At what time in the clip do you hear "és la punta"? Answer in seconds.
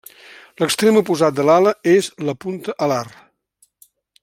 1.93-2.75